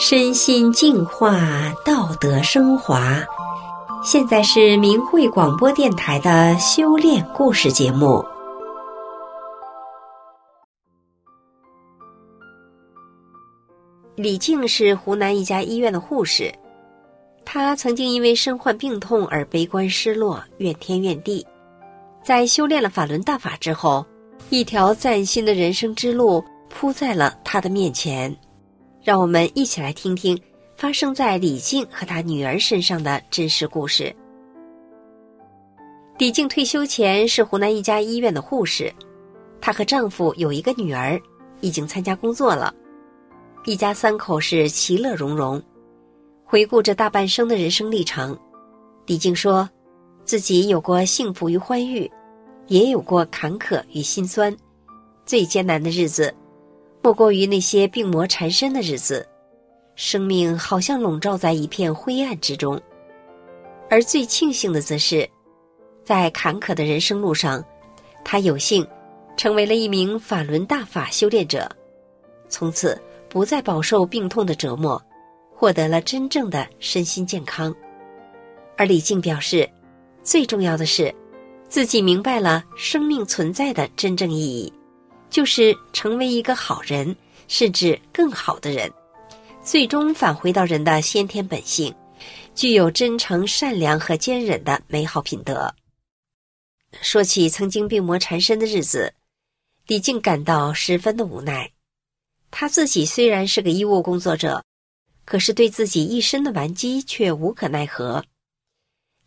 [0.00, 3.20] 身心净化，道德升华。
[4.04, 8.24] 现在是明慧广播电台的修炼故事节目。
[14.14, 16.54] 李静是湖南一家医院的护士，
[17.44, 21.44] 她曾经因为身患病痛而悲观失落，怨天怨地。
[22.22, 24.06] 在修炼了法轮大法之后，
[24.48, 28.32] 一条崭新的人生之路铺在了她的面前。
[29.02, 30.38] 让我们一起来听听
[30.76, 34.14] 发生在李静和她女儿身上的真实故事。
[36.18, 38.92] 李静退休前是湖南一家医院的护士，
[39.60, 41.20] 她和丈夫有一个女儿，
[41.60, 42.74] 已经参加工作了，
[43.64, 45.62] 一家三口是其乐融融。
[46.44, 48.36] 回顾着大半生的人生历程，
[49.06, 49.68] 李静说，
[50.24, 52.10] 自己有过幸福与欢愉，
[52.66, 54.56] 也有过坎坷与心酸，
[55.24, 56.34] 最艰难的日子。
[57.02, 59.26] 莫过于那些病魔缠身的日子，
[59.94, 62.80] 生命好像笼罩在一片灰暗之中。
[63.88, 65.28] 而最庆幸的则是，
[66.04, 67.64] 在坎坷的人生路上，
[68.24, 68.86] 他有幸
[69.36, 71.70] 成为了一名法轮大法修炼者，
[72.48, 75.00] 从此不再饱受病痛的折磨，
[75.54, 77.74] 获得了真正的身心健康。
[78.76, 79.68] 而李静表示，
[80.22, 81.14] 最重要的是，
[81.68, 84.72] 自己明白了生命存在的真正意义。
[85.30, 87.14] 就是成为一个好人，
[87.48, 88.92] 甚至更好的人，
[89.62, 91.94] 最终返回到人的先天本性，
[92.54, 95.74] 具有真诚、善良和坚忍的美好品德。
[97.02, 99.12] 说起曾经病魔缠身的日子，
[99.86, 101.70] 李静感到十分的无奈。
[102.50, 104.64] 她自己虽然是个医务工作者，
[105.26, 108.24] 可是对自己一身的顽疾却无可奈何。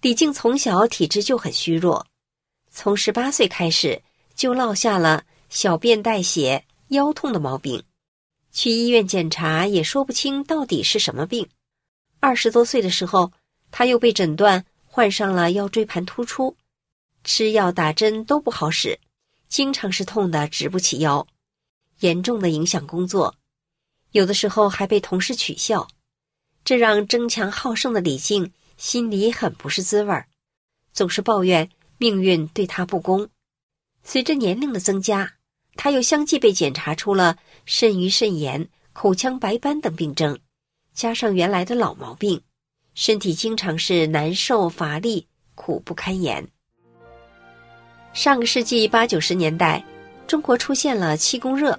[0.00, 2.06] 李静从小体质就很虚弱，
[2.70, 4.00] 从十八岁开始
[4.34, 5.22] 就落下了。
[5.50, 7.82] 小便带血、腰痛的毛病，
[8.52, 11.48] 去医院检查也说不清到底是什么病。
[12.20, 13.32] 二十多岁的时候，
[13.72, 16.56] 他又被诊断患上了腰椎盘突出，
[17.24, 19.00] 吃药打针都不好使，
[19.48, 21.26] 经常是痛得直不起腰，
[21.98, 23.34] 严重的影响工作，
[24.12, 25.88] 有的时候还被同事取笑，
[26.64, 30.24] 这让争强好胜的李静心里很不是滋味，
[30.92, 31.68] 总是抱怨
[31.98, 33.28] 命运对他不公。
[34.02, 35.34] 随着年龄的增加，
[35.76, 40.38] 他又相继被检查出了肾盂肾炎、口腔白斑等病症，
[40.92, 42.40] 加上原来的老毛病，
[42.94, 46.46] 身体经常是难受乏力、苦不堪言。
[48.12, 49.82] 上个世纪八九十年代，
[50.26, 51.78] 中国出现了气功热，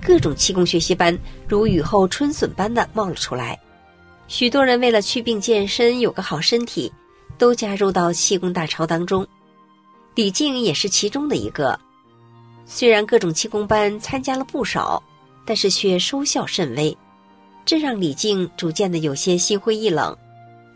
[0.00, 1.18] 各种气功学习班
[1.48, 3.58] 如雨后春笋般的冒了出来，
[4.28, 6.92] 许多人为了祛病健身、有个好身体，
[7.38, 9.26] 都加入到气功大潮当中。
[10.14, 11.80] 李静也是其中的一个。
[12.72, 15.02] 虽然各种气功班参加了不少，
[15.44, 16.96] 但是却收效甚微，
[17.64, 20.16] 这让李静逐渐的有些心灰意冷，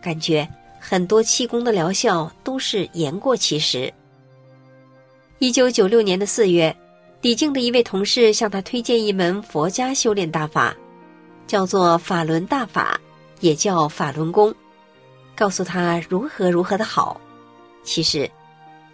[0.03, 0.47] 感觉
[0.81, 3.95] 很多气功的疗效都是言过其实。
[5.39, 6.77] 一九九六年的四月，
[7.21, 10.75] 李静的一位同事向他推荐一门佛家修炼大法，
[11.47, 13.01] 叫做法轮大法，
[13.39, 14.53] 也叫法轮功，
[15.37, 17.21] 告诉他如何如何的好。
[17.85, 18.29] 其实。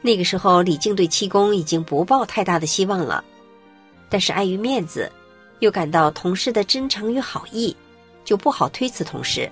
[0.02, 3.22] 那个时候，李静对七公已经不抱太大的希望了，
[4.08, 5.10] 但是碍于面子，
[5.58, 7.76] 又感到同事的真诚与好意，
[8.24, 9.50] 就不好推辞同事。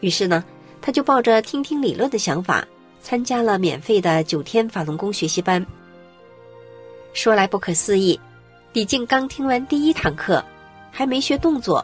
[0.00, 0.44] 于是呢，
[0.82, 2.62] 他就抱着听听理论的想法，
[3.00, 5.64] 参加了免费的九天法轮功学习班。
[7.14, 8.20] 说来不可思议，
[8.74, 10.44] 李静刚听完第一堂课，
[10.90, 11.82] 还没学动作，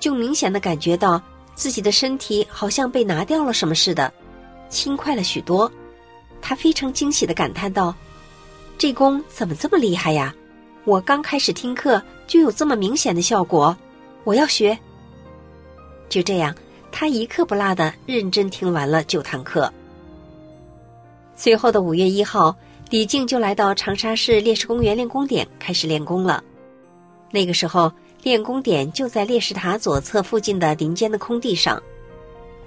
[0.00, 1.20] 就明显的感觉到
[1.54, 4.10] 自己的身体好像被拿掉了什么似的，
[4.70, 5.70] 轻快了许多。
[6.42, 7.94] 他非常惊喜的感叹道
[8.76, 10.34] ：“这功怎么这么厉害呀？
[10.84, 13.74] 我刚开始听课就有这么明显的效果，
[14.24, 14.76] 我要学。”
[16.10, 16.54] 就这样，
[16.90, 19.72] 他一刻不落的认真听完了九堂课。
[21.36, 22.54] 随后的五月一号，
[22.90, 26.44] 李静就来到长沙市烈士公园练功点开始练功了。
[27.30, 27.90] 那个时候，
[28.22, 31.82] 练功点就在烈士塔左侧附近的林间的空地上。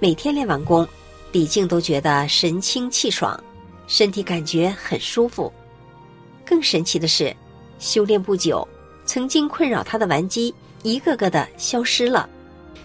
[0.00, 0.86] 每天练完功，
[1.30, 3.38] 李静都觉得神清气爽。
[3.86, 5.52] 身体感觉很舒服，
[6.44, 7.34] 更神奇的是，
[7.78, 8.66] 修炼不久，
[9.04, 12.28] 曾经困扰他的顽疾一个个的消失了。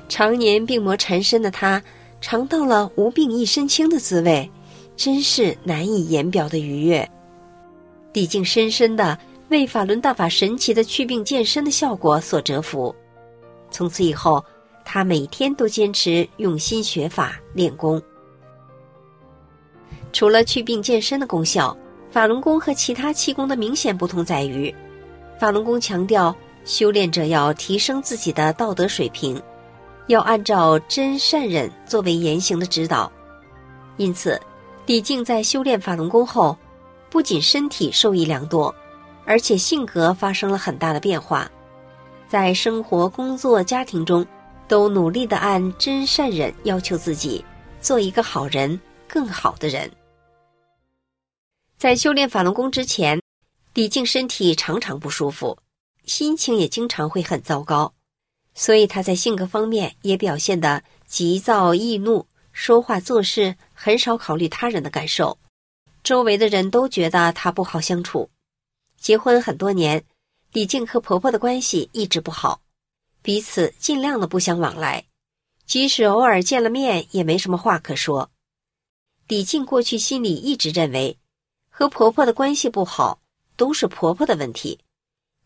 [0.07, 1.81] 常年病魔缠身的他，
[2.19, 4.50] 尝到了无病一身轻的滋味，
[4.95, 7.09] 真是难以言表的愉悦。
[8.13, 9.18] 李静深深的
[9.50, 12.94] 为法轮大法神奇的祛病健身的效果所折服，
[13.71, 14.44] 从此以后，
[14.83, 18.01] 他每天都坚持用心学法练功。
[20.13, 21.75] 除了祛病健身的功效，
[22.10, 24.74] 法轮功和其他气功的明显不同在于，
[25.40, 26.36] 法轮功强调
[26.66, 29.42] 修炼者要提升自己的道德水平，
[30.08, 33.12] 要按照真善忍作为言行的指导。
[33.98, 34.40] 因此，
[34.86, 36.58] 李靖在修炼法轮功后，
[37.10, 38.74] 不仅身体受益良多，
[39.25, 41.50] 而且性格发生了很大的变化，
[42.28, 44.25] 在生活、工作、家庭中，
[44.68, 47.44] 都努力地按真善忍要求自己，
[47.80, 49.90] 做一个好人，更好的人。
[51.81, 53.19] 在修炼法轮功之前，
[53.74, 55.57] 李静身体常常不舒服，
[56.06, 57.92] 心情也经常会很糟糕，
[58.54, 65.39] 所以他在性格方面也表现得急躁易怒，说话做事很少考虑他人的感受，
[66.04, 68.30] 周围的人都觉得他不好相处。
[69.00, 70.04] 结婚很多年，
[70.54, 72.62] 李静和婆婆的关系一直不好，
[73.24, 75.04] 彼此尽量的不相往来，
[75.66, 78.30] 即使偶尔见了面，也没什么话可说。
[79.27, 81.18] 李静过去心里一直认为，
[81.72, 83.18] 和婆婆的关系不好。
[83.58, 84.80] 都是婆婆的问题，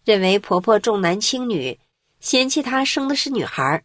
[0.05, 1.77] 认为婆婆重男轻女，
[2.21, 3.83] 嫌弃她生的是女孩。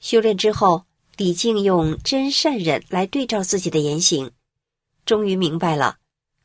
[0.00, 0.86] 修炼之后，
[1.16, 4.32] 李靖用真善忍来对照自己的言行，
[5.06, 5.98] 终于明白了，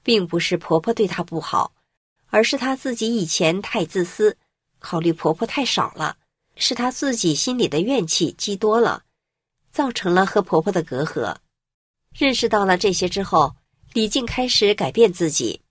[0.04, 1.74] 并不是婆婆对她不好，
[2.28, 4.38] 而是她自己以前太自私，
[4.78, 6.18] 考虑婆婆太少了，
[6.58, 9.04] 是她自己心里的怨气积多了，
[9.72, 11.38] 造成了和婆婆的隔阂。
[12.14, 13.56] 认识到了这些之后，
[13.94, 15.62] 李静开始改变自己。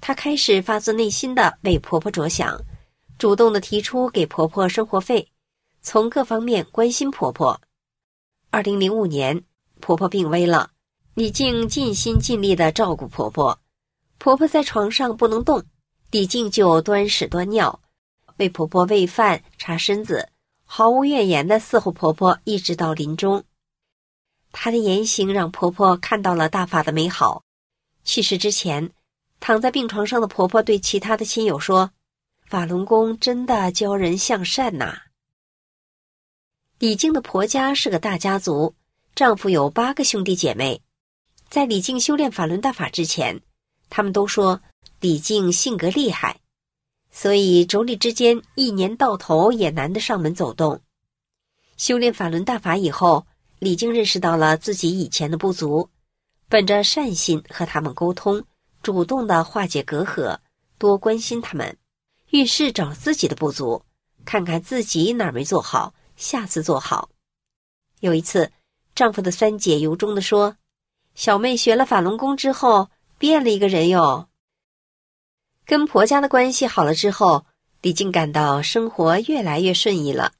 [0.00, 2.56] 她开始发自内心的为婆婆着想，
[3.18, 5.28] 主动的提出给婆婆生活费，
[5.82, 7.60] 从各方面关心婆婆。
[8.50, 9.42] 二零零五年，
[9.80, 10.70] 婆婆病危了，
[11.14, 13.58] 李静尽心尽力的照顾婆婆。
[14.18, 15.64] 婆婆在床上不能动，
[16.12, 17.80] 李静就端屎端尿，
[18.36, 20.28] 为婆婆喂饭、擦身子，
[20.64, 23.42] 毫无怨言的伺候婆婆，一直到临终。
[24.52, 27.42] 她的言行让婆婆看到了大法的美好。
[28.08, 28.90] 去世之前。
[29.38, 31.92] 躺在病床上的婆婆对其他的亲友说
[32.48, 35.02] ：“法轮功真的教人向善呐。”
[36.80, 38.74] 李靖的婆家是个大家族，
[39.14, 40.82] 丈夫有八个兄弟姐妹。
[41.48, 43.40] 在李靖修炼法轮大法之前，
[43.90, 44.60] 他们都说
[45.00, 46.40] 李靖性格厉害，
[47.12, 50.80] 所以妯娌之间一年到头也难得上门走动。
[51.76, 53.24] 修炼法轮大法以后，
[53.60, 55.88] 李靖认识到了自己以前的不足，
[56.48, 58.44] 本着善心和他们沟通。
[58.80, 60.38] 主动的化解隔阂，
[60.78, 61.76] 多关心他们，
[62.30, 63.82] 遇事找自己的不足，
[64.24, 67.10] 看看自己哪儿没做好，下次做好。
[68.00, 68.52] 有一次，
[68.94, 70.56] 丈夫的三姐由衷的说
[71.16, 74.28] ：“小妹学了法轮功之后，变了一个人哟。”
[75.66, 77.44] 跟婆家的关系好了之后，
[77.82, 80.32] 李静感到生活越来越顺意了，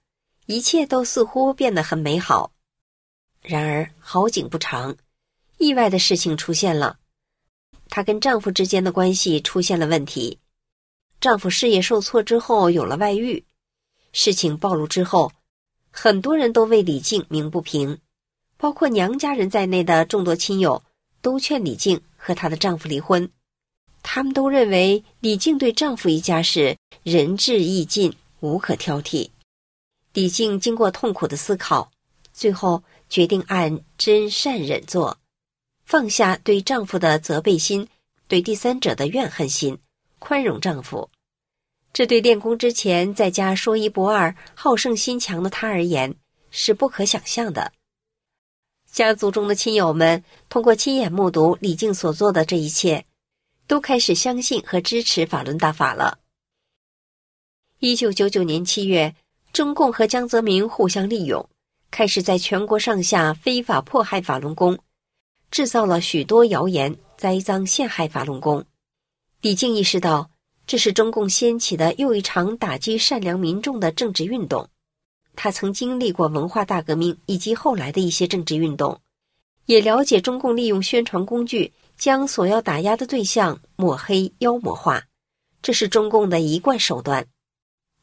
[0.46, 2.52] 一切都似乎变得很美好。
[3.42, 4.96] 然而好景不长，
[5.58, 6.98] 意外的事情出现了。
[7.90, 10.38] 她跟丈夫之间的关系出现了问题，
[11.20, 13.44] 丈夫事业受挫之后有了外遇，
[14.12, 15.32] 事情暴露之后，
[15.90, 17.98] 很多人都为李静鸣不平，
[18.56, 20.82] 包括娘家人在内的众多亲友
[21.22, 23.30] 都劝李静和她的丈夫离婚，
[24.02, 29.30] 他们都认为李静对丈夫一家是仁至义尽，无可挑剔。
[30.12, 31.90] 李静经过痛苦的思考，
[32.32, 35.18] 最后决定按真善忍做。
[35.88, 37.88] 放下对丈夫的责备心，
[38.26, 39.78] 对第三者的怨恨心，
[40.18, 41.08] 宽容丈夫。
[41.94, 46.14] 这对练功之前在家说一不二、好胜心强的她而言
[46.50, 47.72] 是不可想象的。
[48.92, 53.06] 家族中的亲友们通过亲眼目睹李静所做的这一切，
[53.66, 56.18] 都开始相信和支持法轮大法了。
[57.78, 59.14] 一九九九年七月，
[59.54, 61.48] 中共和江泽民互相利用，
[61.90, 64.78] 开始在全国上下非法迫害法轮功。
[65.50, 68.64] 制造了许多谣言，栽赃陷害法轮功。
[69.40, 70.30] 李靖意识到，
[70.66, 74.68] 这是中共掀起的又一场打击善良民众的政治运动。
[75.34, 79.00] 他曾经历过文化大革命以及后来的一些政治运动，
[79.66, 85.04] 也了解中共利用宣传工具将所要打压的对象抹黑妖魔化，
[85.62, 87.24] 这是中共的一贯手段。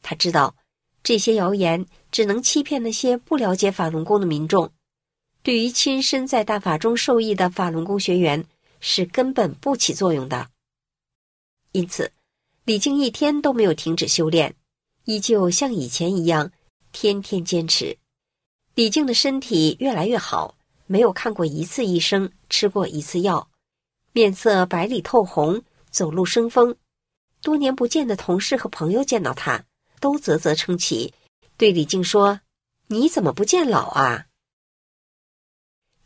[0.02, 0.56] 他知道，
[1.02, 4.72] 这些谣言只能欺骗那些不了解法轮功的民众。
[5.46, 8.44] 对于亲身在大法中受益的法轮功学员
[8.80, 10.48] 是根本不起作用的，
[11.70, 12.10] 因此，
[12.64, 14.56] 李靖一天都没有停止修炼，
[15.04, 16.50] 依旧像以前一样
[16.90, 17.96] 天天坚持。
[18.74, 20.56] 李靖的身体越来越好，
[20.88, 23.48] 没有看过一次医生，吃过一次药，
[24.10, 26.74] 面色白里透红，走路生风。
[27.40, 29.64] 多年不见的同事和朋友见到他，
[30.00, 31.14] 都啧啧称奇，
[31.56, 32.40] 对李靖说
[32.90, 34.26] ：“你怎么不见老啊？”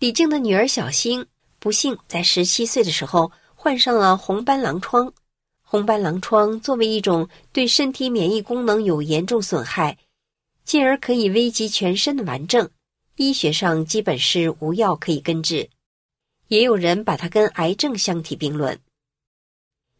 [0.00, 1.26] 李靖的女儿小星
[1.58, 5.12] 不幸在十七岁的时候患上了红斑狼疮。
[5.60, 9.98] 红斑狼疮作为一种对身体免疫功能有严重损害，
[10.64, 12.70] 进而可以危及全身的顽症，
[13.16, 15.68] 医学上基本是无药可以根治。
[16.48, 18.80] 也有人把它跟癌症相提并论。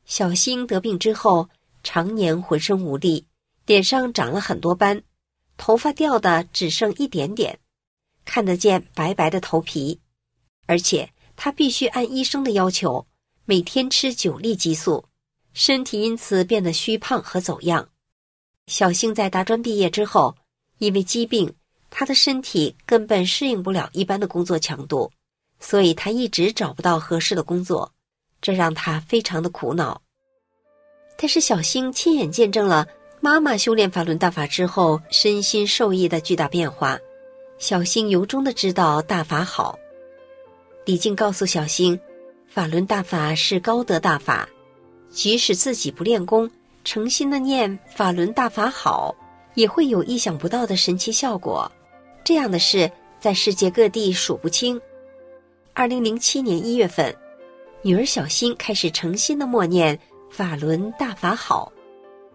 [0.06, 1.46] 小星得病之后，
[1.82, 3.26] 常年浑身无力，
[3.66, 5.02] 脸上长了很多斑，
[5.58, 7.60] 头发掉的只剩一点点，
[8.24, 10.00] 看得见白白的头皮，
[10.66, 13.06] 而且他必须按医生的要求，
[13.44, 15.04] 每天吃九粒激素，
[15.52, 17.88] 身体因此变得虚胖和走样。
[18.66, 20.36] 小星在大专毕业之后，
[20.78, 21.54] 因为疾病，
[21.90, 25.10] 他的身体根本适应不了一般的工作强度。
[25.62, 27.92] 所以他一直找不到合适的工作，
[28.40, 30.00] 这让他非常的苦恼。
[31.18, 32.88] 但是小星亲眼见证了
[33.20, 36.98] 妈妈修炼法轮大法之后身心受益的巨大变化，
[37.60, 39.78] 小星由衷的知道大法好。
[40.86, 42.00] 李静告诉小星，
[42.48, 44.48] 法轮大法是高德大法，
[45.10, 46.50] 即使自己不练功，
[46.84, 49.14] 诚心的念法轮大法好，
[49.54, 51.70] 也会有意想不到的神奇效果。
[52.24, 52.90] 这样的事
[53.20, 54.80] 在世界各地数不清。
[55.74, 57.14] 二零零七年一月份，
[57.82, 60.00] 女儿小星开始诚心的默念
[60.32, 61.70] “法轮大法好”，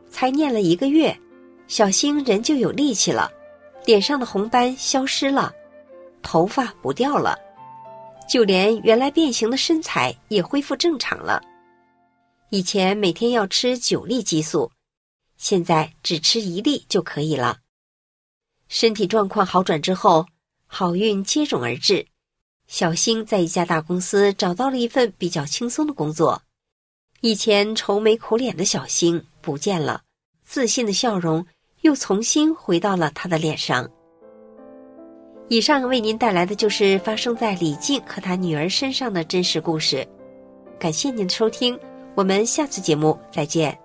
[0.07, 1.19] 才念了一个月，
[1.67, 3.31] 小星人就有力气了，
[3.85, 5.53] 脸上的红斑消失了，
[6.21, 7.37] 头发不掉了，
[8.27, 11.41] 就连原来变形的身材也恢复正常了。
[12.49, 14.71] 以前每天要吃九粒激素，
[15.37, 17.59] 现在只吃一粒就可以了。
[18.67, 20.25] 身体状况好转之后，
[20.65, 22.07] 好运接踵而至。
[22.67, 26.41] 小星在一家大公司找到了一份比较轻松的工作，
[27.21, 30.01] 以前愁眉苦脸的小星不见了，
[30.43, 31.45] 自信的笑容
[31.85, 33.87] 又重新回到了他的脸上。
[35.49, 40.03] 以上为您带来的就是发生在李静和他女儿身上的真实故事，
[40.79, 41.79] 感谢您的收听，
[42.15, 43.84] 我们下次节目再见。